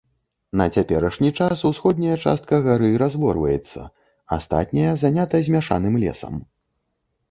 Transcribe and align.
На 0.61 0.65
цяперашні 0.77 1.29
час 1.41 1.61
усходняя 1.71 2.15
частка 2.25 2.61
гары 2.69 2.91
разворваецца, 3.05 3.79
астатняя 4.41 4.99
занята 5.07 5.47
змяшаным 5.53 5.93
лесам. 6.05 6.47